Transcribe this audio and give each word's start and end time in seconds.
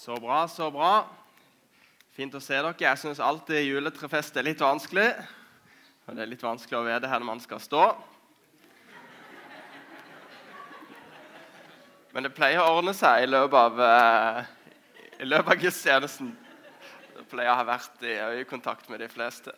Så 0.00 0.14
bra, 0.16 0.48
så 0.48 0.70
bra. 0.72 1.04
Fint 2.16 2.32
å 2.32 2.40
se 2.40 2.56
dere. 2.56 2.72
Jeg 2.80 2.96
syns 2.96 3.18
alltid 3.20 3.66
juletrefest 3.66 4.38
er 4.40 4.46
litt 4.46 4.62
vanskelig. 4.64 5.10
Og 6.08 6.16
det 6.16 6.22
er 6.24 6.30
litt 6.30 6.44
vanskelig 6.44 6.78
å 6.78 6.86
vite 6.86 7.10
hvor 7.10 7.26
man 7.28 7.42
skal 7.44 7.60
stå. 7.60 7.82
Men 12.16 12.24
det 12.24 12.32
pleier 12.32 12.62
å 12.64 12.78
ordne 12.78 12.96
seg 12.96 13.26
i 13.26 13.28
løpet 13.28 13.58
av, 13.60 13.84
eh, 13.90 14.40
i 15.20 15.28
løpet 15.28 15.52
av 15.52 15.62
gudstjenesten. 15.66 16.32
Det 17.18 17.28
pleier 17.28 17.52
å 17.52 17.60
ha 17.60 17.68
vært 17.68 18.00
i 18.00 18.16
øyekontakt 18.40 18.88
med 18.88 19.04
de 19.04 19.12
fleste. 19.12 19.52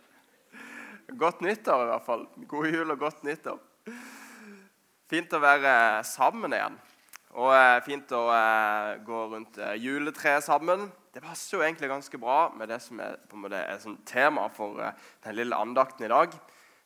Godt 1.06 1.46
nyttår, 1.46 1.86
i 1.86 1.92
hvert 1.92 2.08
fall. 2.10 2.26
God 2.50 2.66
jul 2.66 2.90
og 2.90 2.98
godt 2.98 3.22
nyttår. 3.22 3.62
Fint 5.06 5.38
å 5.38 5.46
være 5.46 6.02
sammen 6.02 6.50
igjen. 6.50 6.82
Og 7.32 7.48
eh, 7.56 7.78
fint 7.86 8.10
å 8.12 8.26
eh, 8.28 8.98
gå 9.06 9.18
rundt 9.32 9.56
eh, 9.56 9.78
juletreet 9.80 10.44
sammen. 10.44 10.90
Det 11.14 11.22
passer 11.24 11.56
jo 11.56 11.62
egentlig 11.64 11.88
ganske 11.88 12.18
bra 12.20 12.50
med 12.52 12.68
det 12.68 12.76
som 12.84 13.00
er, 13.00 13.16
måte, 13.32 13.56
er 13.56 13.80
sånn 13.80 13.96
tema 14.08 14.50
for 14.52 14.82
eh, 14.84 14.92
den 15.24 15.38
lille 15.38 15.56
andakten 15.56 16.04
i 16.04 16.10
dag. 16.12 16.34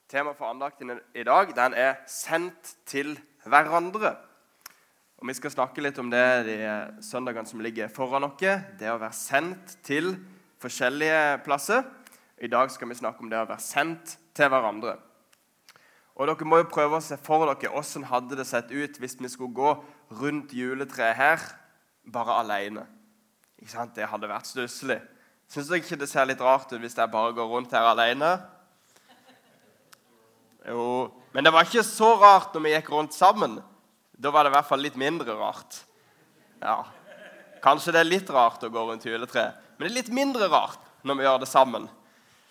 Temaet 0.07 0.39
for 0.39 0.53
andakten 0.53 0.93
i 1.19 1.25
dag 1.27 1.51
den 1.57 1.75
er 1.75 1.99
'sendt 2.07 2.77
til 2.87 3.17
hverandre'. 3.43 4.15
Og 5.19 5.27
Vi 5.27 5.35
skal 5.35 5.51
snakke 5.51 5.83
litt 5.83 5.99
om 5.99 6.11
det 6.11 6.47
de 6.47 6.57
søndagene 7.03 7.49
som 7.49 7.61
ligger 7.61 7.89
foran 7.89 8.25
oss. 8.25 8.39
Det 8.39 8.87
å 8.87 9.01
være 9.03 9.13
sendt 9.13 9.83
til 9.83 10.15
forskjellige 10.63 11.43
plasser. 11.43 11.83
I 12.39 12.47
dag 12.47 12.71
skal 12.71 12.89
vi 12.89 12.95
snakke 12.95 13.25
om 13.25 13.31
det 13.31 13.41
å 13.41 13.49
være 13.49 13.65
sendt 13.65 14.19
til 14.35 14.49
hverandre. 14.53 14.99
Og 16.17 16.29
Dere 16.29 16.49
må 16.49 16.63
jo 16.63 16.71
prøve 16.71 16.97
å 16.97 17.05
se 17.05 17.17
for 17.21 17.45
dere 17.45 17.73
hvordan 17.73 18.05
hadde 18.09 18.37
det 18.39 18.47
sett 18.47 18.71
ut 18.73 18.99
hvis 19.01 19.19
vi 19.21 19.29
skulle 19.29 19.57
gå 19.57 19.73
rundt 20.11 20.53
juletreet 20.55 21.17
her 21.19 21.43
bare 22.07 22.39
sant? 23.67 23.95
Det 23.95 24.07
hadde 24.07 24.29
vært 24.31 24.47
stusslig. 24.47 25.01
Syns 25.51 25.71
dere 25.71 25.81
ikke 25.83 25.99
det 25.99 26.09
ser 26.11 26.27
litt 26.27 26.43
rart 26.43 26.71
ut 26.73 26.81
hvis 26.83 26.97
jeg 26.99 27.11
bare 27.11 27.35
går 27.35 27.49
rundt 27.51 27.75
her 27.75 27.87
alene? 27.87 28.37
Jo, 30.67 31.13
Men 31.33 31.45
det 31.45 31.53
var 31.53 31.67
ikke 31.67 31.85
så 31.87 32.17
rart 32.19 32.55
når 32.55 32.63
vi 32.65 32.75
gikk 32.75 32.91
rundt 32.91 33.15
sammen. 33.15 33.61
Da 34.19 34.33
var 34.35 34.45
det 34.45 34.51
i 34.51 34.57
hvert 34.57 34.69
fall 34.69 34.83
litt 34.83 34.97
mindre 34.99 35.37
rart. 35.39 35.83
Ja, 36.63 36.85
Kanskje 37.67 37.93
det 37.95 38.03
er 38.03 38.09
litt 38.09 38.29
rart 38.31 38.63
å 38.63 38.71
gå 38.71 38.83
rundt 38.87 39.07
juletreet, 39.07 39.57
men 39.77 39.87
det 39.87 39.91
er 39.91 39.99
litt 39.99 40.13
mindre 40.15 40.47
rart 40.53 40.83
når 41.07 41.19
vi 41.19 41.25
gjør 41.27 41.41
det 41.43 41.49
sammen. 41.51 41.89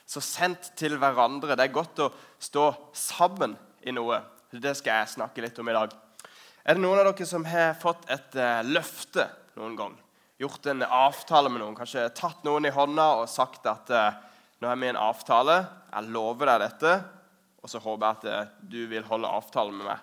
Så 0.06 0.22
sendt 0.22 0.74
til 0.78 0.98
hverandre. 1.02 1.56
Det 1.56 1.66
er 1.66 1.74
godt 1.74 2.02
å 2.04 2.10
stå 2.42 2.66
sammen 2.94 3.56
i 3.82 3.94
noe. 3.96 4.20
Det 4.52 4.76
skal 4.78 5.02
jeg 5.02 5.16
snakke 5.16 5.44
litt 5.46 5.58
om 5.60 5.72
i 5.72 5.76
dag. 5.76 5.96
Er 6.66 6.80
det 6.80 6.82
noen 6.82 6.98
av 6.98 7.12
dere 7.12 7.26
som 7.30 7.44
har 7.46 7.76
fått 7.78 8.08
et 8.10 8.36
uh, 8.42 8.64
løfte 8.66 9.28
noen 9.54 9.76
gang? 9.78 9.92
Gjort 10.42 10.66
en 10.72 10.82
avtale 10.82 11.52
med 11.54 11.62
noen? 11.62 11.76
Kanskje 11.78 12.08
tatt 12.18 12.42
noen 12.48 12.66
i 12.66 12.72
hånda 12.74 13.06
og 13.20 13.30
sagt 13.30 13.70
at 13.70 13.92
uh, 13.94 14.18
nå 14.58 14.72
har 14.72 14.80
vi 14.82 14.90
en 14.90 14.98
avtale, 14.98 15.60
jeg 15.92 16.10
lover 16.16 16.50
deg 16.50 16.64
dette, 16.64 16.96
og 17.62 17.70
så 17.70 17.84
håper 17.84 18.08
jeg 18.08 18.18
at 18.18 18.26
uh, 18.50 18.58
du 18.66 18.80
vil 18.90 19.06
holde 19.06 19.30
avtalen 19.30 19.78
med 19.78 19.92
meg. 19.92 20.02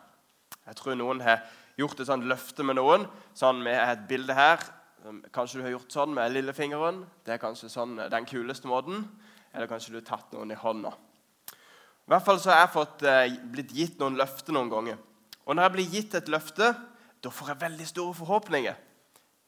Jeg 0.68 0.78
tror 0.78 1.00
noen 1.02 1.26
har 1.26 1.42
gjort 1.82 1.98
et 1.98 2.12
sånt 2.12 2.30
løfte 2.30 2.70
med 2.70 2.78
noen. 2.78 3.10
sånn 3.34 3.66
Vi 3.66 3.74
har 3.74 3.96
et 3.96 4.06
bilde 4.06 4.38
her. 4.38 4.62
Kanskje 5.34 5.58
du 5.58 5.66
har 5.66 5.74
gjort 5.80 5.98
sånn 5.98 6.14
med 6.14 6.30
lillefingeren. 6.30 7.02
Det 7.26 7.34
er 7.34 7.42
kanskje 7.42 7.74
sånn 7.74 7.98
den 8.06 8.28
kuleste 8.30 8.70
måten. 8.70 9.08
Eller 9.50 9.66
kanskje 9.66 9.96
du 9.96 9.98
har 9.98 10.10
tatt 10.14 10.36
noen 10.38 10.54
i 10.54 10.62
hånda. 10.62 10.94
I 12.06 12.12
hvert 12.14 12.26
fall 12.28 12.38
så 12.38 12.54
har 12.54 12.68
jeg 12.68 12.76
fått, 12.76 13.02
eh, 13.02 13.40
blitt 13.50 13.74
gitt 13.74 13.98
noen 13.98 14.14
løfter 14.20 14.54
noen 14.54 14.70
ganger. 14.70 15.08
Og 15.52 15.56
når 15.58 15.66
jeg 15.66 15.72
blir 15.72 15.88
gitt 15.92 16.14
et 16.16 16.30
løfte, 16.32 16.70
da 17.20 17.28
får 17.28 17.50
jeg 17.50 17.60
veldig 17.60 17.86
store 17.90 18.14
forhåpninger. 18.16 18.76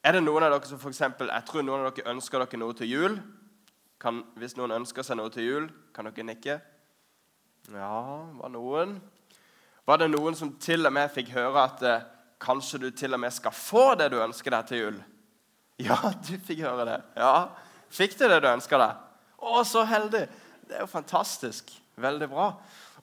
Er 0.05 0.13
det 0.13 0.19
noen 0.21 0.43
av 0.45 0.51
dere 0.53 0.69
som 0.69 0.77
for 0.77 0.93
eksempel, 0.93 1.31
Jeg 1.33 1.45
tror 1.47 1.63
noen 1.65 1.81
av 1.81 1.95
dere 1.95 2.11
ønsker 2.11 2.43
dere 2.43 2.59
noe 2.61 2.75
til 2.77 2.91
jul. 2.91 3.15
Kan, 3.97 4.19
hvis 4.37 4.53
noen 4.53 4.75
ønsker 4.75 5.01
seg 5.01 5.17
noe 5.17 5.33
til 5.33 5.47
jul, 5.47 5.65
kan 5.95 6.05
dere 6.05 6.27
nikke? 6.27 6.59
Ja, 7.73 8.21
var 8.37 8.53
noen? 8.53 9.01
Var 9.81 9.97
det 9.97 10.11
noen 10.11 10.37
som 10.37 10.53
til 10.61 10.85
og 10.85 10.93
med 10.93 11.09
fikk 11.09 11.33
høre 11.33 11.63
at 11.71 11.81
eh, 11.81 12.05
kanskje 12.37 12.83
du 12.85 12.91
til 12.91 13.17
og 13.17 13.23
med 13.25 13.33
skal 13.33 13.57
få 13.57 13.95
det 13.97 14.11
du 14.13 14.21
ønsker 14.21 14.53
deg 14.53 14.69
til 14.69 14.83
jul? 14.83 15.03
Ja, 15.89 15.97
du 16.21 16.37
fikk 16.37 16.61
høre 16.67 16.85
det. 16.85 17.01
Ja, 17.17 17.49
Fikk 17.89 18.13
du 18.19 18.27
det 18.29 18.43
du 18.45 18.51
ønska 18.53 18.77
deg? 18.77 19.01
Å, 19.41 19.63
så 19.65 19.81
heldig! 19.89 20.27
Det 20.69 20.77
er 20.77 20.85
jo 20.85 20.87
fantastisk. 20.93 21.73
Veldig 21.97 22.29
bra. 22.29 22.51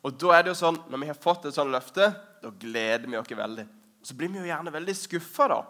Og 0.03 0.17
da 0.19 0.33
er 0.35 0.43
det 0.43 0.53
jo 0.53 0.59
sånn, 0.59 0.81
Når 0.91 0.99
vi 0.99 1.11
har 1.13 1.19
fått 1.19 1.47
et 1.47 1.55
sånt 1.55 1.71
løfte, 1.71 2.11
da 2.43 2.51
gleder 2.51 3.07
vi 3.07 3.17
oss 3.17 3.31
veldig. 3.31 3.67
Så 4.03 4.17
blir 4.19 4.29
vi 4.29 4.41
jo 4.41 4.49
gjerne 4.49 4.73
veldig 4.75 4.97
skuffa 4.99 5.63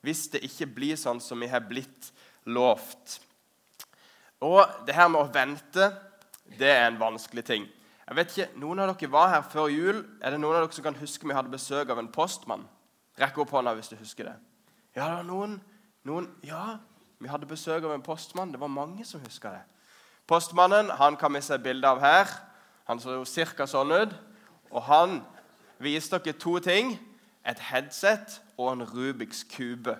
hvis 0.00 0.30
det 0.32 0.40
ikke 0.46 0.66
blir 0.72 0.96
sånn 0.96 1.20
som 1.20 1.40
vi 1.40 1.48
har 1.50 1.60
blitt 1.60 2.12
lovt. 2.46 3.18
Og 4.40 4.62
det 4.86 4.94
her 4.96 5.10
med 5.12 5.20
å 5.20 5.32
vente, 5.32 5.90
det 6.56 6.70
er 6.70 6.86
en 6.86 7.00
vanskelig 7.00 7.44
ting. 7.44 7.66
Jeg 8.06 8.16
vet 8.16 8.32
ikke, 8.32 8.60
Noen 8.62 8.80
av 8.80 8.94
dere 8.94 9.10
var 9.12 9.28
her 9.28 9.42
før 9.42 9.68
jul. 9.68 9.98
Er 10.22 10.32
det 10.32 10.40
noen 10.40 10.56
av 10.56 10.64
dere 10.64 10.74
som 10.74 10.86
kan 10.86 10.96
huske 10.98 11.28
vi 11.28 11.36
hadde 11.36 11.52
besøk 11.52 11.92
av 11.92 12.00
en 12.00 12.08
postmann? 12.10 12.64
Rekk 13.20 13.42
opp 13.42 13.52
hånda 13.52 13.74
hvis 13.76 13.92
du 13.92 13.98
husker 14.00 14.30
det. 14.30 14.36
Ja, 14.96 15.04
det 15.04 15.18
var 15.18 15.28
noen, 15.28 15.58
noen 16.08 16.30
Ja, 16.42 16.78
vi 17.20 17.28
hadde 17.28 17.46
besøk 17.46 17.84
av 17.84 17.92
en 17.92 18.02
postmann. 18.02 18.54
Det 18.54 18.60
var 18.62 18.72
mange 18.72 19.04
som 19.04 19.20
huska 19.20 19.52
det. 19.52 19.62
Postmannen 20.26 20.90
han 20.96 21.18
kan 21.20 21.34
vi 21.36 21.42
se 21.44 21.58
bilde 21.60 21.86
av 21.86 22.00
her. 22.00 22.32
Han 22.90 22.98
så 22.98 23.14
jo 23.14 23.24
ca. 23.54 23.68
sånn 23.70 23.92
ut. 23.94 24.14
Og 24.74 24.82
han 24.88 25.20
viste 25.78 26.18
dere 26.18 26.34
to 26.34 26.56
ting. 26.58 26.96
Et 27.46 27.58
headset 27.70 28.40
og 28.58 28.72
en 28.72 28.82
Rubiks 28.82 29.44
kube. 29.46 29.94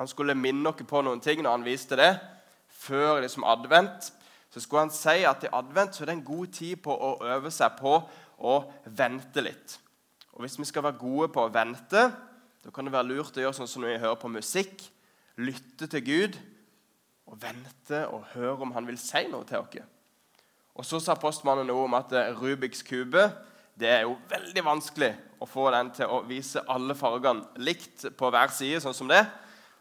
Han 0.00 0.08
skulle 0.10 0.34
minne 0.34 0.66
dere 0.66 0.86
på 0.90 1.02
noen 1.06 1.22
ting 1.22 1.44
når 1.44 1.54
han 1.54 1.66
viste 1.66 1.98
det. 2.00 2.16
Før 2.66 3.20
liksom 3.22 3.46
advent 3.46 4.10
så 4.50 4.58
skulle 4.58 4.88
han 4.88 4.90
si 4.90 5.22
at 5.28 5.44
i 5.46 5.52
advent 5.54 5.94
så 5.94 6.02
er 6.02 6.10
det 6.10 6.16
en 6.16 6.26
god 6.26 6.50
tid 6.56 6.80
på 6.82 6.90
å 6.90 7.12
øve 7.30 7.52
seg 7.54 7.76
på 7.78 7.92
å 8.42 8.56
vente 8.90 9.44
litt. 9.46 9.76
Og 10.34 10.42
Hvis 10.42 10.58
vi 10.58 10.66
skal 10.66 10.82
være 10.88 10.98
gode 10.98 11.28
på 11.30 11.44
å 11.46 11.52
vente, 11.54 12.08
da 12.64 12.74
kan 12.74 12.88
det 12.88 12.96
være 12.96 13.06
lurt 13.12 13.38
å 13.38 13.44
gjøre 13.44 13.60
sånn 13.60 13.70
som 13.70 13.84
når 13.84 13.92
vi 13.92 14.02
hører 14.02 14.18
på 14.18 14.32
musikk. 14.34 14.82
Lytte 15.38 15.86
til 15.86 16.02
Gud 16.02 16.40
og 17.30 17.38
vente 17.38 18.02
og 18.10 18.26
høre 18.34 18.58
om 18.66 18.74
han 18.74 18.90
vil 18.90 18.98
si 18.98 19.28
noe 19.30 19.46
til 19.46 19.62
oss. 19.62 19.99
Og 20.80 20.86
Så 20.88 20.96
sa 21.04 21.12
postmannen 21.12 21.68
noe 21.68 21.84
om 21.84 21.94
at 21.98 22.12
eh, 22.16 22.30
Rubiks 22.32 22.80
kube 22.86 23.26
det 23.80 23.88
er 23.88 24.02
jo 24.06 24.14
veldig 24.28 24.62
vanskelig 24.64 25.10
å 25.40 25.46
få 25.48 25.66
den 25.72 25.90
til 25.96 26.08
å 26.08 26.22
vise 26.28 26.60
alle 26.68 26.96
fargene 26.96 27.60
likt 27.64 28.06
på 28.16 28.30
hver 28.32 28.52
side. 28.52 28.80
sånn 28.80 28.96
som 28.96 29.08
Det 29.08 29.26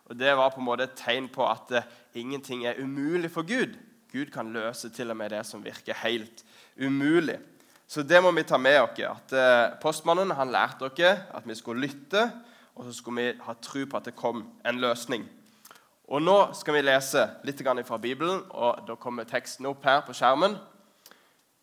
Og 0.10 0.18
det 0.18 0.36
var 0.36 0.52
på 0.52 0.60
en 0.60 0.66
måte 0.66 0.84
et 0.84 0.96
tegn 0.96 1.28
på 1.30 1.46
at 1.46 1.72
uh, 1.72 1.84
ingenting 2.16 2.66
er 2.66 2.80
umulig 2.80 3.32
for 3.32 3.44
Gud. 3.44 3.78
Gud 4.12 4.32
kan 4.32 4.54
løse 4.54 4.90
til 4.90 5.12
og 5.12 5.18
med 5.18 5.32
det 5.32 5.46
som 5.46 5.64
virker 5.64 5.94
helt 5.94 6.44
umulig. 6.80 7.40
Så 7.88 8.04
det 8.04 8.24
må 8.24 8.32
vi 8.32 8.44
ta 8.44 8.58
med 8.58 8.82
oss. 8.82 9.00
At 9.00 9.36
uh, 9.36 9.80
Postmannen 9.82 10.32
han 10.32 10.52
lærte 10.52 10.88
oss 10.88 11.00
at 11.00 11.44
vi 11.46 11.56
skulle 11.56 11.88
lytte, 11.88 12.32
og 12.76 12.86
så 12.86 12.94
skulle 12.94 13.22
vi 13.22 13.44
ha 13.46 13.54
tro 13.54 13.86
på 13.86 13.98
at 13.98 14.06
det 14.06 14.16
kom 14.16 14.48
en 14.66 14.80
løsning. 14.80 15.28
Og 16.08 16.22
Nå 16.22 16.54
skal 16.54 16.74
vi 16.74 16.82
lese 16.82 17.30
litt 17.44 17.62
fra 17.62 17.98
Bibelen, 17.98 18.42
og 18.50 18.88
da 18.88 18.96
kommer 18.96 19.24
teksten 19.24 19.66
opp 19.66 19.84
her 19.84 20.02
på 20.02 20.14
skjermen. 20.14 20.58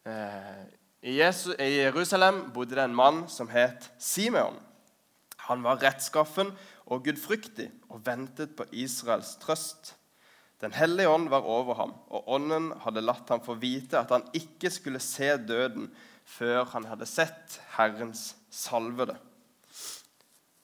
Eh, 0.06 0.62
I 1.02 1.18
Jerusalem 1.18 2.52
bodde 2.54 2.76
det 2.78 2.84
en 2.86 2.94
mann 2.94 3.24
som 3.28 3.48
het 3.50 3.90
Simeon. 3.98 4.58
Han 5.48 5.62
var 5.66 5.80
rettskaffen 5.82 6.52
og 6.86 7.04
gudfryktig 7.06 7.68
og 7.90 8.04
ventet 8.06 8.54
på 8.58 8.68
Israels 8.70 9.34
trøst. 9.42 9.96
Den 10.62 10.72
hellige 10.72 11.10
ånd 11.10 11.28
var 11.28 11.44
over 11.44 11.74
ham, 11.76 11.92
og 12.08 12.28
ånden 12.32 12.70
hadde 12.86 13.02
latt 13.04 13.28
ham 13.28 13.42
få 13.44 13.58
vite 13.60 13.98
at 13.98 14.14
han 14.14 14.24
ikke 14.34 14.70
skulle 14.72 15.02
se 15.02 15.34
døden 15.36 15.90
før 16.26 16.64
han 16.72 16.86
hadde 16.88 17.06
sett 17.06 17.58
Herrens 17.76 18.36
salvede. 18.50 19.18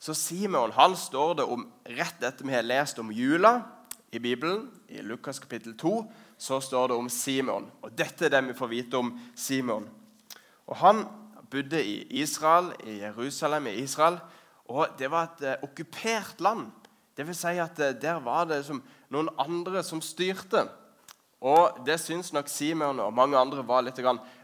Så 0.02 0.14
Simeon 0.18 0.72
han 0.74 0.96
står 0.98 1.36
det 1.38 1.46
om 1.50 1.66
rett 1.98 2.22
etter 2.22 2.46
vi 2.46 2.54
har 2.54 2.66
lest 2.66 2.98
om 3.02 3.12
jula 3.14 3.58
i 4.12 4.20
Bibelen, 4.20 4.66
i 4.88 5.00
Lukas 5.00 5.38
kapittel 5.40 5.72
2, 5.78 6.12
så 6.38 6.60
står 6.60 6.90
det 6.90 6.96
om 7.00 7.08
Simon. 7.08 7.70
Og 7.82 7.94
Dette 7.96 8.26
er 8.26 8.34
det 8.34 8.42
vi 8.50 8.56
får 8.58 8.68
vite 8.68 9.00
om 9.00 9.12
Simon. 9.34 9.86
Og 10.68 10.76
Han 10.76 11.04
bodde 11.50 11.80
i 11.84 12.20
Israel, 12.20 12.72
i 12.84 12.98
Jerusalem 13.00 13.66
i 13.66 13.78
Israel. 13.82 14.18
Og 14.68 14.86
Det 14.98 15.10
var 15.10 15.30
et 15.30 15.44
uh, 15.48 15.64
okkupert 15.68 16.40
land. 16.40 16.68
Det 17.16 17.26
vil 17.26 17.36
si 17.36 17.56
at 17.60 17.78
uh, 17.78 17.92
Der 18.02 18.20
var 18.20 18.44
det 18.44 18.64
som 18.66 18.82
noen 19.08 19.28
andre 19.38 19.82
som 19.82 20.00
styrte. 20.00 20.66
Og 21.40 21.80
Det 21.86 22.00
syns 22.00 22.32
nok 22.32 22.48
Simon 22.48 23.00
og 23.00 23.14
mange 23.14 23.38
andre 23.38 23.64
var 23.66 23.82
litt 23.82 23.98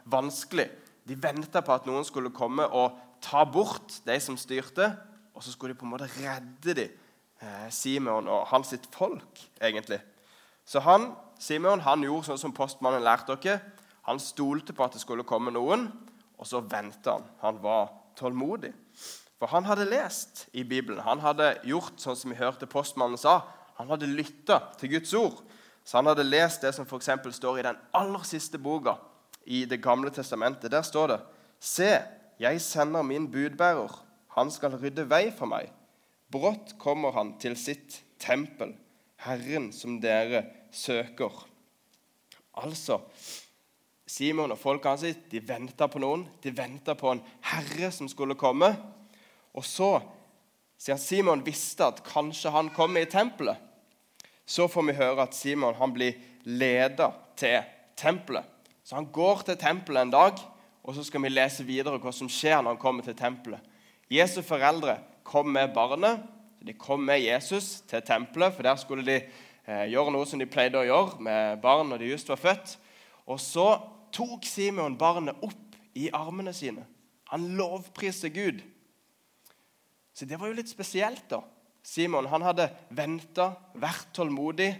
vanskelig. 0.05 0.69
De 1.09 1.17
venta 1.17 1.61
på 1.61 1.73
at 1.73 1.87
noen 1.87 2.05
skulle 2.05 2.32
komme 2.32 2.64
og 2.67 2.97
ta 3.21 3.44
bort 3.44 4.00
de 4.06 4.17
som 4.21 4.37
styrte, 4.37 4.97
og 5.35 5.43
så 5.44 5.53
skulle 5.53 5.75
de 5.75 5.79
på 5.79 5.87
en 5.87 5.93
måte 5.93 6.09
redde 6.19 6.75
dem, 6.75 6.91
eh, 7.43 7.69
Simon 7.70 8.29
og 8.29 8.46
hans 8.52 8.73
sitt 8.75 8.88
folk. 8.94 9.49
egentlig. 9.61 10.00
Så 10.64 10.81
han, 10.81 11.12
Simon 11.38 11.81
han 11.81 12.02
gjorde 12.05 12.29
sånn 12.29 12.43
som 12.43 12.55
postmannen 12.55 13.05
lærte 13.05 13.37
dere. 13.37 13.61
Han 14.08 14.20
stolte 14.20 14.73
på 14.73 14.85
at 14.85 14.94
det 14.96 15.02
skulle 15.02 15.26
komme 15.29 15.52
noen, 15.52 15.88
og 16.38 16.46
så 16.46 16.61
venta 16.61 17.19
han. 17.19 17.25
Han 17.43 17.62
var 17.62 17.90
tålmodig. 18.17 18.73
For 19.38 19.50
han 19.52 19.69
hadde 19.69 19.87
lest 19.88 20.46
i 20.52 20.64
Bibelen. 20.64 21.02
Han 21.06 21.20
hadde 21.23 21.58
gjort 21.69 22.00
sånn 22.02 22.17
som 22.19 22.32
vi 22.32 22.40
hørte 22.40 22.67
postmannen 22.67 23.19
sa. 23.19 23.43
han 23.79 23.88
hadde 23.88 24.11
lytta 24.11 24.75
til 24.79 24.90
Guds 24.96 25.14
ord. 25.14 25.43
Så 25.85 25.96
han 25.99 26.06
hadde 26.11 26.26
lest 26.26 26.61
det 26.61 26.75
som 26.75 26.85
f.eks. 26.85 27.08
står 27.37 27.58
i 27.58 27.62
den 27.62 27.79
aller 27.94 28.25
siste 28.26 28.58
boka 28.58 28.96
i 29.46 29.64
Det 29.64 29.81
gamle 29.81 30.11
testamentet. 30.11 30.70
Der 30.70 30.82
står 30.82 31.08
det 31.08 31.20
Se, 31.61 32.02
jeg 32.38 32.61
sender 32.61 33.02
min 33.02 33.31
budbærer. 33.31 34.05
Han 34.37 34.50
skal 34.50 34.76
rydde 34.76 35.08
vei 35.08 35.31
for 35.31 35.46
meg. 35.46 35.70
Brått 36.28 36.76
kommer 36.80 37.14
han 37.16 37.36
til 37.40 37.56
sitt 37.56 38.02
tempel, 38.20 38.75
Herren 39.25 39.70
som 39.75 39.96
dere 40.02 40.44
søker. 40.75 41.32
Altså 42.58 43.00
Simon 44.08 44.52
og 44.54 44.60
folket 44.60 44.88
hans 44.88 45.25
de 45.28 45.40
venta 45.44 45.88
på 45.90 46.00
noen. 46.00 46.25
De 46.42 46.52
venta 46.54 46.94
på 46.96 47.10
en 47.12 47.22
herre 47.50 47.90
som 47.92 48.08
skulle 48.08 48.38
komme. 48.40 48.70
Og 49.52 49.64
så, 49.66 49.98
siden 50.80 51.00
Simon 51.02 51.44
visste 51.44 51.88
at 51.88 52.00
kanskje 52.06 52.52
han 52.54 52.70
kom 52.76 52.96
i 52.96 53.08
tempelet, 53.10 53.58
så 54.48 54.64
får 54.70 54.86
vi 54.88 54.96
høre 54.96 55.26
at 55.26 55.36
Simon 55.36 55.76
han 55.76 55.92
blir 55.92 56.16
leda 56.48 57.10
til 57.36 57.60
tempelet. 57.98 58.46
Så 58.80 58.96
han 58.96 59.10
går 59.12 59.44
til 59.44 59.58
tempelet 59.60 60.06
en 60.06 60.14
dag, 60.14 60.40
og 60.80 60.96
så 60.96 61.04
skal 61.04 61.20
vi 61.26 61.34
lese 61.34 61.66
videre 61.69 62.00
hva 62.00 62.12
som 62.14 62.30
skjer 62.32 62.62
når 62.62 62.76
han 62.76 62.80
kommer 62.80 63.04
til 63.04 63.16
tempelet. 63.19 63.60
Jesu 64.08 64.40
foreldre 64.40 64.96
kom 65.28 65.52
med 65.52 65.75
barnet. 65.76 66.25
De 66.64 66.75
kom 66.75 67.04
med 67.06 67.20
Jesus 67.22 67.82
til 67.88 68.02
tempelet, 68.02 68.54
for 68.54 68.66
der 68.66 68.80
skulle 68.80 69.06
de 69.06 69.19
eh, 69.20 69.84
gjøre 69.92 70.12
noe 70.14 70.26
som 70.26 70.40
de 70.40 70.48
pleide 70.48 70.80
å 70.80 70.86
gjøre 70.86 71.22
med 71.22 71.60
barn 71.62 71.92
når 71.92 72.02
de 72.02 72.12
just 72.12 72.32
var 72.32 72.40
født. 72.40 72.75
Og 73.28 73.40
så 73.42 73.69
tok 74.14 74.46
Simon 74.48 74.96
barnet 74.98 75.38
opp 75.44 75.76
i 75.98 76.08
armene 76.14 76.54
sine. 76.56 76.86
Han 77.32 77.50
lovpriste 77.58 78.30
Gud. 78.32 78.62
Så 80.16 80.26
det 80.26 80.38
var 80.40 80.50
jo 80.50 80.56
litt 80.58 80.70
spesielt, 80.70 81.28
da. 81.30 81.42
Simon 81.84 82.26
han 82.28 82.42
hadde 82.44 82.66
venta, 82.90 83.52
vært 83.78 84.10
tålmodig. 84.16 84.72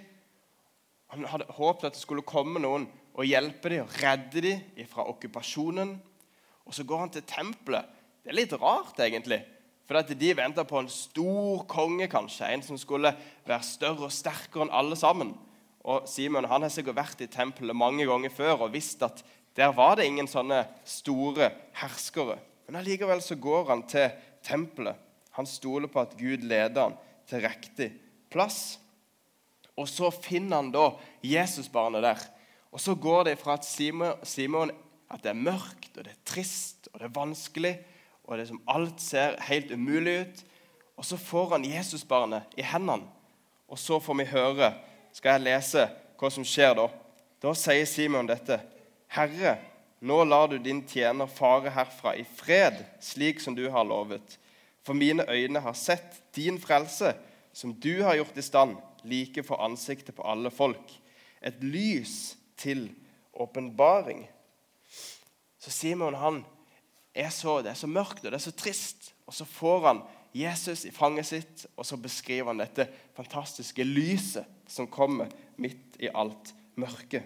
Han 1.15 1.29
hadde 1.31 1.53
håpet 1.57 1.91
at 1.91 1.97
det 1.97 2.03
skulle 2.03 2.27
komme 2.27 2.61
noen 2.61 2.89
og 3.19 3.27
hjelpe 3.27 3.71
dem 3.73 3.87
og 3.87 3.95
redde 4.03 4.43
dem 4.45 4.89
fra 4.91 5.07
okkupasjonen. 5.13 5.95
Og 6.69 6.75
så 6.77 6.85
går 6.85 7.05
han 7.05 7.15
til 7.15 7.25
tempelet. 7.29 7.87
Det 8.23 8.33
er 8.33 8.37
litt 8.37 8.57
rart, 8.61 8.99
egentlig. 9.01 9.41
For 9.89 10.05
de 10.05 10.33
venta 10.37 10.67
på 10.69 10.83
en 10.83 10.91
stor 10.93 11.63
konge, 11.71 12.11
kanskje. 12.13 12.51
En 12.53 12.63
som 12.65 12.77
skulle 12.77 13.15
være 13.49 13.65
større 13.65 14.11
og 14.11 14.13
sterkere 14.13 14.67
enn 14.67 14.75
alle 14.77 14.99
sammen. 15.01 15.33
Og 15.89 16.05
Simon 16.11 16.45
han 16.45 16.67
har 16.67 16.73
sikkert 16.73 16.99
vært 16.99 17.23
i 17.25 17.31
tempelet 17.33 17.77
mange 17.77 18.05
ganger 18.05 18.35
før 18.35 18.67
og 18.67 18.75
visst 18.75 19.01
at 19.07 19.23
der 19.57 19.73
var 19.73 19.97
det 19.97 20.05
ingen 20.07 20.29
sånne 20.29 20.61
store 20.87 21.49
herskere. 21.81 22.37
Men 22.69 22.83
allikevel 22.83 23.23
så 23.25 23.39
går 23.41 23.71
han 23.73 23.87
til 23.89 24.13
tempelet. 24.45 24.99
Han 25.39 25.49
stoler 25.49 25.89
på 25.89 26.03
at 26.03 26.17
Gud 26.19 26.45
leder 26.45 26.83
han 26.91 26.99
til 27.31 27.47
riktig 27.47 27.89
plass. 28.29 28.77
Og 29.79 29.89
så 29.89 30.11
finner 30.13 30.61
han 30.61 30.73
da 30.75 30.91
Jesusbarnet 31.25 32.05
der. 32.05 32.21
Og 32.75 32.83
så 32.83 32.93
går 32.93 33.31
det 33.31 33.39
fra 33.41 33.57
at 33.57 33.65
Simon, 33.65 34.21
Simon 34.23 34.75
at 35.09 35.25
det 35.25 35.33
er 35.33 35.41
mørkt 35.49 35.97
og 35.97 36.05
det 36.05 36.13
er 36.13 36.27
trist 36.29 36.91
og 36.93 37.01
det 37.01 37.09
er 37.09 37.17
vanskelig, 37.17 37.79
og 38.29 38.37
det 38.37 38.45
er 38.45 38.51
som 38.51 38.65
alt 38.69 39.01
ser 39.01 39.39
helt 39.49 39.71
umulig 39.73 40.19
ut. 40.21 40.41
Og 41.01 41.07
så 41.07 41.17
får 41.17 41.55
han 41.55 41.65
Jesusbarnet 41.65 42.59
i 42.61 42.65
hendene. 42.67 43.09
Og 43.69 43.81
så 43.81 43.97
får 44.01 44.17
vi 44.21 44.27
høre, 44.29 44.73
skal 45.17 45.37
jeg 45.37 45.47
lese 45.47 45.87
hva 46.21 46.31
som 46.33 46.45
skjer 46.45 46.75
da. 46.77 46.89
Da 47.41 47.55
sier 47.57 47.89
Simon 47.89 48.29
dette. 48.29 48.59
Herre, 49.15 49.57
nå 50.05 50.19
lar 50.29 50.51
du 50.51 50.59
din 50.61 50.83
tjener 50.89 51.31
fare 51.31 51.73
herfra 51.73 52.15
i 52.21 52.25
fred, 52.37 52.83
slik 53.01 53.41
som 53.41 53.57
du 53.57 53.65
har 53.73 53.89
lovet. 53.89 54.37
For 54.85 54.97
mine 54.97 55.25
øyne 55.29 55.63
har 55.65 55.77
sett 55.77 56.21
din 56.37 56.61
frelse, 56.61 57.15
som 57.53 57.73
du 57.75 58.03
har 58.05 58.19
gjort 58.19 58.37
i 58.37 58.45
stand, 58.45 58.77
like 59.09 59.43
for 59.43 59.65
ansiktet 59.65 60.17
på 60.17 60.27
alle 60.29 60.53
folk. 60.53 60.93
Et 61.41 61.65
lys 61.65 62.37
til 62.61 62.91
åpenbaring. 63.33 64.27
Så 65.59 65.71
Simon 65.71 66.15
han 66.15 66.45
er 67.19 67.31
så, 67.35 67.59
det 67.63 67.73
er 67.73 67.81
så 67.81 67.91
mørkt 67.91 68.25
og 68.25 68.31
det 68.31 68.39
er 68.39 68.47
så 68.47 68.55
trist. 68.57 69.13
Og 69.29 69.35
så 69.37 69.45
får 69.49 69.87
han 69.87 70.03
Jesus 70.37 70.85
i 70.85 70.93
fanget 70.95 71.27
sitt, 71.27 71.65
og 71.77 71.87
så 71.87 71.97
beskriver 72.01 72.53
han 72.53 72.61
dette 72.61 72.89
fantastiske 73.17 73.85
lyset 73.85 74.47
som 74.69 74.91
kommer 74.93 75.31
midt 75.57 75.97
i 76.01 76.11
alt 76.13 76.53
mørket. 76.79 77.25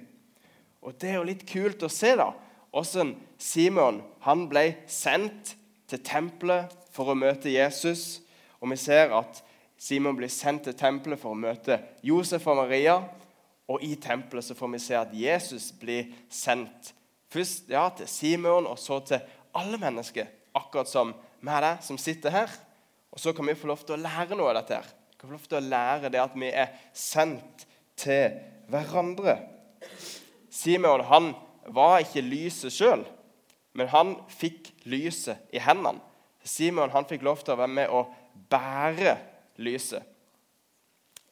Og 0.83 0.95
Det 0.99 1.11
er 1.11 1.21
jo 1.21 1.29
litt 1.29 1.45
kult 1.47 1.83
å 1.83 1.91
se 1.93 2.15
da, 2.19 2.33
hvordan 2.73 3.15
Simon 3.39 4.01
han 4.25 4.47
ble 4.51 4.65
sendt 4.91 5.55
til 5.91 6.03
tempelet 6.03 6.73
for 6.95 7.13
å 7.13 7.19
møte 7.19 7.53
Jesus. 7.53 8.23
Og 8.63 8.73
vi 8.73 8.79
ser 8.81 9.13
at 9.15 9.43
Simon 9.79 10.17
blir 10.17 10.31
sendt 10.33 10.67
til 10.69 10.79
tempelet 10.79 11.21
for 11.21 11.35
å 11.35 11.39
møte 11.39 11.81
Josef 12.07 12.47
og 12.49 12.63
Maria. 12.63 12.97
Og 13.71 13.83
i 13.85 13.95
tempelet 14.01 14.47
så 14.47 14.57
får 14.59 14.73
vi 14.75 14.83
se 14.83 14.99
at 14.99 15.15
Jesus 15.15 15.71
blir 15.79 16.11
sendt 16.33 16.93
først 17.33 17.71
ja, 17.73 17.87
til 17.97 18.09
Simon 18.11 18.67
og 18.69 18.79
så 18.81 18.99
til 19.07 19.23
alle 19.57 19.79
mennesker. 19.81 20.29
Akkurat 20.57 20.91
som 20.91 21.15
med 21.43 21.65
deg 21.65 21.85
som 21.85 21.99
sitter 22.01 22.35
her. 22.35 22.53
Og 23.13 23.21
så 23.21 23.33
kan 23.37 23.47
vi 23.47 23.57
få 23.59 23.69
lov 23.71 23.83
til 23.85 23.97
å 23.97 24.03
lære 24.03 24.37
noe 24.39 24.53
av 24.53 24.61
dette. 24.61 24.81
her. 24.81 24.89
Vi 25.11 25.19
kan 25.19 25.29
få 25.29 25.37
lov 25.37 25.49
til 25.49 25.59
å 25.59 25.69
lære 25.69 26.13
det 26.13 26.21
at 26.23 26.37
vi 26.37 26.49
er 26.51 26.77
sendt 26.93 27.67
til 27.97 28.39
hverandre. 28.73 29.37
Simon 30.51 31.05
han 31.09 31.33
var 31.67 32.01
ikke 32.03 32.25
lyset 32.25 32.75
sjøl, 32.75 33.05
men 33.73 33.89
han 33.89 34.17
fikk 34.29 34.73
lyset 34.85 35.53
i 35.55 35.61
hendene. 35.63 36.01
Simon 36.45 36.91
han 36.91 37.07
fikk 37.09 37.23
lov 37.23 37.45
til 37.45 37.55
å 37.55 37.61
være 37.61 37.77
med 37.77 37.93
og 37.95 38.11
bære 38.51 39.15
lyset. 39.63 40.03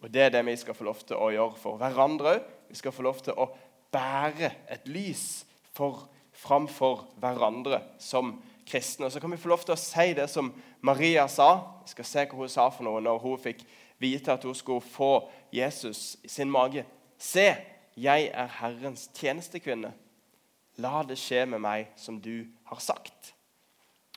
Og 0.00 0.08
Det 0.10 0.22
er 0.22 0.30
det 0.32 0.44
vi 0.46 0.56
skal 0.56 0.76
få 0.76 0.86
lov 0.86 1.02
til 1.04 1.18
å 1.20 1.28
gjøre 1.34 1.58
for 1.60 1.80
hverandre 1.80 2.36
òg. 2.36 2.46
Vi 2.70 2.78
skal 2.78 2.94
få 2.94 3.02
lov 3.04 3.18
til 3.20 3.34
å 3.36 3.50
bære 3.92 4.52
et 4.70 4.86
lys 4.88 5.44
for, 5.74 6.06
framfor 6.40 7.04
hverandre 7.20 7.82
som 7.98 8.34
kristne. 8.68 9.06
Og 9.06 9.12
Så 9.12 9.20
kan 9.20 9.30
vi 9.30 9.40
få 9.40 9.48
lov 9.52 9.64
til 9.64 9.74
å 9.74 9.80
si 9.80 10.12
det 10.16 10.28
som 10.30 10.52
Maria 10.80 11.26
sa. 11.28 11.80
Vi 11.84 11.92
skal 11.94 12.08
se 12.08 12.26
hva 12.26 12.38
hun 12.38 12.52
sa 12.52 12.68
for 12.72 12.86
noe 12.86 13.02
når 13.04 13.20
hun 13.24 13.42
fikk 13.42 13.64
vite 14.00 14.32
at 14.32 14.44
hun 14.44 14.56
skulle 14.56 14.84
få 14.84 15.28
Jesus 15.52 16.16
i 16.24 16.28
sin 16.28 16.50
mage. 16.50 16.84
Se, 17.18 17.52
jeg 17.96 18.30
er 18.32 18.54
Herrens 18.60 19.10
tjenestekvinne. 19.14 19.92
La 20.80 21.02
det 21.04 21.18
skje 21.20 21.44
med 21.50 21.60
meg 21.60 21.90
som 22.00 22.20
du 22.22 22.46
har 22.70 22.80
sagt. 22.80 23.34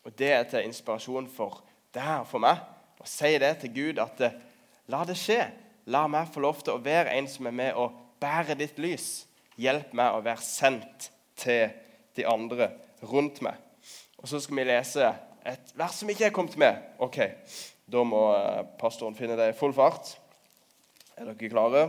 Og 0.03 0.13
Det 0.15 0.31
er 0.31 0.43
til 0.47 0.67
inspirasjon 0.67 1.27
for 1.27 1.63
deg 1.95 2.21
og 2.21 2.29
for 2.29 2.43
meg. 2.43 2.61
Å 2.99 3.07
si 3.07 3.33
det 3.39 3.57
til 3.59 3.73
Gud 3.75 3.99
at 3.99 4.21
eh, 4.23 4.35
la 4.87 5.03
det 5.07 5.17
skje. 5.19 5.41
La 5.91 6.05
meg 6.07 6.31
få 6.31 6.43
lov 6.43 6.61
til 6.63 6.77
å 6.77 6.83
være 6.83 7.17
en 7.17 7.27
som 7.27 7.47
er 7.49 7.55
med 7.55 7.79
og 7.79 7.97
bære 8.23 8.55
ditt 8.59 8.79
lys. 8.79 9.25
Hjelp 9.59 9.91
meg 9.97 10.15
å 10.15 10.23
være 10.23 10.43
sendt 10.43 11.09
til 11.39 11.73
de 12.15 12.25
andre 12.27 12.71
rundt 13.03 13.41
meg. 13.45 13.59
Og 14.17 14.27
Så 14.27 14.39
skal 14.39 14.55
vi 14.55 14.63
lese 14.63 15.13
et 15.45 15.73
vers 15.75 15.99
som 15.99 16.09
ikke 16.09 16.25
er 16.29 16.35
kommet 16.35 16.57
med. 16.57 16.81
Ok, 16.99 17.19
Da 17.91 18.03
må 18.07 18.31
eh, 18.31 18.63
pastoren 18.79 19.15
finne 19.15 19.35
det 19.35 19.49
i 19.51 19.57
full 19.57 19.73
fart. 19.75 20.13
Er 21.17 21.27
dere 21.27 21.49
klare? 21.51 21.81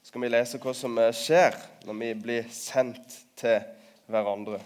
Så 0.00 0.08
skal 0.08 0.24
vi 0.24 0.30
lese 0.30 0.58
hva 0.58 0.72
som 0.74 0.96
eh, 0.98 1.12
skjer 1.12 1.58
når 1.84 1.98
vi 2.00 2.08
blir 2.22 2.48
sendt 2.50 3.18
til 3.36 3.60
hverandre 4.08 4.58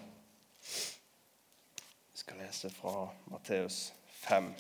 Vi 2.13 2.23
skal 2.23 2.39
lese 2.43 2.71
fra 2.71 3.09
Matteus 3.33 3.93
5, 4.23 4.55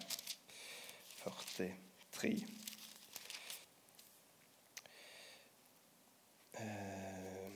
43. 1.22 2.34
Eh, 6.58 7.50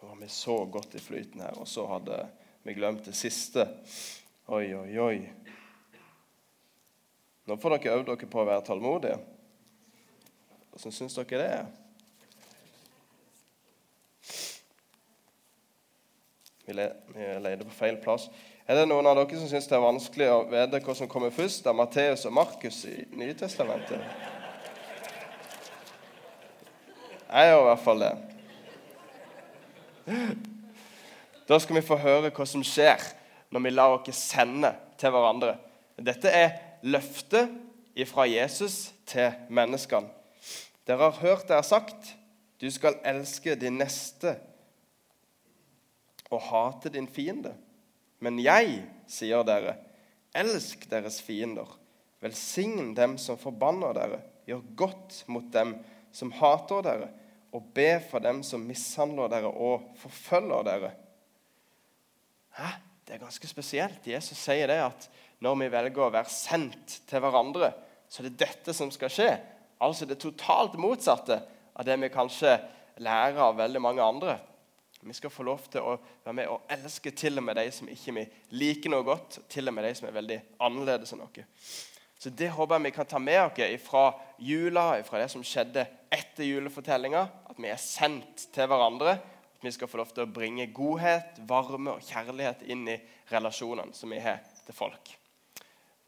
nå 0.00 0.08
har 0.08 0.12
vi 0.24 0.30
så 0.30 0.64
godt 0.64 0.94
i 0.94 1.00
flyten 1.00 1.40
her, 1.40 1.52
og 1.60 1.68
så 1.68 1.84
hadde 1.86 2.16
vi 2.64 2.72
glemt 2.72 3.04
det 3.04 3.12
siste. 3.16 3.66
Oi, 4.48 4.72
oi, 4.72 4.98
oi. 4.98 5.18
Nå 7.44 7.58
får 7.60 7.76
dere 7.76 7.98
øvd 7.98 8.08
dere 8.08 8.28
på 8.32 8.40
å 8.40 8.46
være 8.48 8.64
tålmodige. 8.64 9.18
Hvordan 10.72 10.96
syns 10.96 11.18
dere 11.18 11.42
det 11.42 11.50
er? 11.58 11.66
Vi, 16.64 16.72
leter 16.72 17.68
på 17.68 17.76
feil 17.76 18.00
plass. 18.00 18.30
Er 18.64 18.80
det 18.80 18.88
noen 18.88 19.04
av 19.04 19.20
dere 19.20 19.36
som 19.36 19.50
syns 19.50 19.68
det 19.68 19.76
er 19.76 19.84
vanskelig 19.84 20.30
å 20.32 20.44
vite 20.48 20.80
hva 20.86 20.96
som 20.96 21.10
kommer 21.10 21.34
først 21.36 21.68
av 21.68 21.76
Matteus 21.76 22.24
og 22.24 22.32
Markus 22.40 22.86
i 22.88 23.02
Nytestamentet? 23.12 24.00
Jeg 27.28 27.50
gjør 27.50 27.60
i 27.60 27.68
hvert 27.74 27.84
fall 27.84 28.08
det. 28.08 28.14
Da 31.48 31.58
skal 31.60 31.78
vi 31.78 31.84
få 31.84 31.98
høre 32.00 32.32
hva 32.32 32.46
som 32.48 32.64
skjer 32.64 33.02
når 33.52 33.64
vi 33.64 33.72
lar 33.74 33.96
oss 33.98 34.20
sende 34.32 34.72
til 35.00 35.12
hverandre. 35.14 35.56
Dette 36.00 36.30
er 36.32 36.56
løftet 36.84 37.52
fra 38.10 38.26
Jesus 38.28 38.92
til 39.06 39.32
menneskene. 39.48 40.10
Dere 40.84 41.08
har 41.08 41.20
hørt 41.22 41.48
det 41.48 41.56
er 41.56 41.66
sagt 41.66 42.14
du 42.60 42.70
skal 42.72 42.96
elske 43.04 43.56
din 43.58 43.78
neste 43.80 44.36
og 46.32 46.40
hate 46.48 46.92
din 46.92 47.08
fiende. 47.10 47.52
Men 48.22 48.38
jeg, 48.40 48.78
sier 49.10 49.44
dere, 49.44 49.76
elsk 50.34 50.86
deres 50.90 51.20
fiender. 51.22 51.68
Velsign 52.24 52.94
dem 52.96 53.18
som 53.20 53.36
forbanner 53.40 53.92
dere. 53.96 54.20
Gjør 54.48 54.62
godt 54.78 55.18
mot 55.28 55.50
dem 55.52 55.74
som 56.14 56.32
hater 56.38 56.84
dere, 56.86 57.10
og 57.54 57.70
be 57.74 58.00
for 58.10 58.22
dem 58.24 58.42
som 58.46 58.64
mishandler 58.66 59.30
dere 59.30 59.50
og 59.50 59.84
forfølger 60.00 60.66
dere. 60.66 60.90
Hæ? 62.58 62.72
Det 63.04 63.14
er 63.14 63.20
ganske 63.20 63.48
spesielt. 63.48 64.06
Jesus 64.08 64.38
sier 64.40 64.70
det 64.70 64.78
at 64.80 65.10
når 65.44 65.58
vi 65.60 65.66
velger 65.74 66.06
å 66.06 66.12
være 66.14 66.32
sendt 66.32 67.02
til 67.04 67.20
hverandre, 67.20 67.68
så 68.08 68.22
er 68.22 68.30
det 68.30 68.38
dette 68.40 68.72
som 68.72 68.88
skal 68.94 69.12
skje. 69.12 69.28
Altså 69.84 70.08
det 70.08 70.16
totalt 70.22 70.78
motsatte 70.80 71.36
av 71.74 71.84
det 71.84 71.98
vi 72.00 72.12
kanskje 72.14 72.56
lærer 73.04 73.42
av 73.44 73.58
veldig 73.58 73.82
mange 73.82 74.02
andre. 74.02 74.38
Vi 75.04 75.12
skal 75.12 75.32
få 75.32 75.44
lov 75.44 75.66
til 75.68 75.84
å 75.84 75.98
være 76.24 76.36
med 76.38 76.48
og 76.48 76.70
elske 76.72 77.12
til 77.12 77.36
og 77.36 77.44
med 77.44 77.58
de 77.60 77.66
som 77.76 77.90
ikke 77.92 78.14
vi 78.16 78.24
liker 78.56 78.92
noe 78.94 79.04
godt, 79.04 79.42
til 79.52 79.68
og 79.68 79.76
med 79.76 79.84
de 79.84 79.92
som 79.98 80.08
er 80.08 80.16
veldig 80.16 80.38
annerledes 80.64 81.12
enn 81.12 81.26
oss. 81.26 81.42
Så 82.24 82.30
Det 82.30 82.46
håper 82.48 82.78
jeg 82.78 82.84
vi 82.86 82.90
kan 82.96 83.04
ta 83.06 83.18
med 83.20 83.36
oss 83.42 83.82
fra 83.84 84.04
jula, 84.40 85.02
fra 85.04 85.18
det 85.20 85.26
som 85.28 85.42
skjedde 85.44 85.82
etter 86.08 86.46
julefortellinga. 86.46 87.20
At 87.52 87.58
vi 87.60 87.68
er 87.68 87.76
sendt 87.76 88.46
til 88.54 88.70
hverandre. 88.70 89.18
At 89.58 89.66
vi 89.66 89.72
skal 89.74 89.90
få 89.92 90.00
lov 90.00 90.14
til 90.16 90.24
å 90.24 90.32
bringe 90.32 90.64
godhet, 90.72 91.36
varme 91.44 91.98
og 91.98 92.06
kjærlighet 92.08 92.64
inn 92.72 92.86
i 92.88 92.96
relasjonene 93.28 93.92
som 93.92 94.16
vi 94.16 94.22
har 94.24 94.40
til 94.64 94.78
folk. 94.78 95.12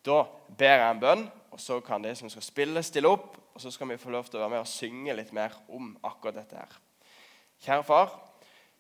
Da 0.09 0.23
ber 0.57 0.73
jeg 0.73 0.89
en 0.89 1.05
bønn, 1.05 1.27
og 1.53 1.61
så 1.61 1.83
kan 1.85 2.01
de 2.01 2.17
som 2.17 2.33
skal 2.33 2.49
spille, 2.49 2.87
stille 2.87 3.13
opp. 3.13 3.37
Og 3.53 3.61
så 3.61 3.77
skal 3.77 3.93
vi 3.93 4.01
få 4.01 4.17
lov 4.17 4.33
til 4.33 4.41
å 4.41 4.47
være 4.47 4.55
med 4.57 4.65
og 4.65 4.73
synge 4.73 5.21
litt 5.21 5.37
mer 5.37 5.53
om 5.69 5.93
akkurat 6.01 6.41
dette 6.41 6.65
her. 6.65 6.83
Kjære 7.69 7.89
far, 7.93 8.19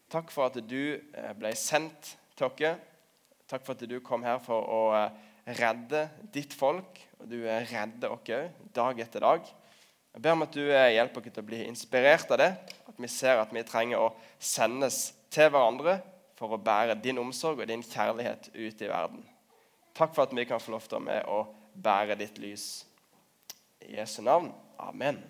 takk 0.09 0.33
for 0.33 0.49
at 0.49 0.57
du 0.65 0.97
eh, 0.97 1.33
ble 1.37 1.53
sendt 1.53 2.15
til 2.33 2.49
oss. 2.49 2.85
Takk 3.45 3.69
for 3.69 3.77
at 3.77 3.85
du 3.85 4.01
kom 4.01 4.25
her 4.25 4.41
for 4.41 4.73
å 4.73 4.85
eh, 4.97 5.25
redde 5.47 6.07
ditt 6.35 6.55
folk. 6.57 7.01
Og 7.21 7.31
du 7.31 7.39
eh, 7.45 7.67
redder 7.71 8.13
oss 8.13 8.33
òg, 8.35 8.59
dag 8.75 9.01
etter 9.01 9.25
dag. 9.25 9.53
Jeg 10.17 10.25
ber 10.25 10.33
om 10.33 10.47
at 10.47 10.57
du 10.57 10.63
hjelper 10.65 11.21
oss 11.21 11.29
til 11.29 11.45
å 11.45 11.49
bli 11.51 11.63
inspirert 11.67 12.31
av 12.33 12.41
det. 12.41 12.51
At 12.89 12.99
vi 12.99 13.11
ser 13.13 13.43
at 13.43 13.53
vi 13.55 13.65
trenger 13.69 14.03
å 14.03 14.13
sendes 14.41 15.11
til 15.33 15.51
hverandre 15.53 15.99
for 16.37 16.53
å 16.53 16.61
bære 16.61 16.99
din 17.01 17.21
omsorg 17.21 17.63
og 17.63 17.69
din 17.69 17.85
kjærlighet 17.85 18.51
ut 18.55 18.83
i 18.83 18.91
verden. 18.91 19.25
Takk 19.97 20.13
for 20.13 20.27
at 20.27 20.35
vi 20.37 20.45
kan 20.49 20.61
få 20.61 20.75
lov 20.75 20.85
til 20.89 20.99
å 20.99 21.05
med 21.05 21.25
å 21.33 21.45
bære 21.73 22.19
ditt 22.21 22.41
lys. 22.41 22.85
I 23.81 23.97
Jesu 23.97 24.21
navn. 24.25 24.53
Amen. 24.81 25.23